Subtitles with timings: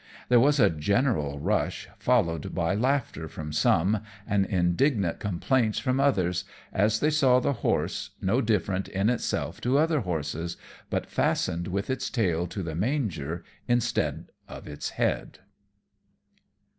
[0.29, 6.43] There was a general rush, followed by laughter from some, and indignant complaints from others,
[6.73, 10.57] as they saw the horse, no different in itself to other horses,
[10.89, 15.37] but fastened with its tail to the manger instead of its head.